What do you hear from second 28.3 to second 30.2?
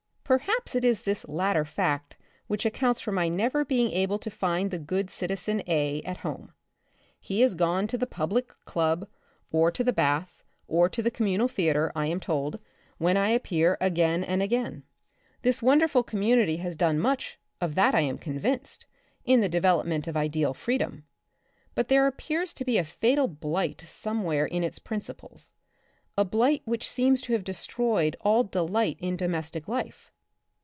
delight in domestic life.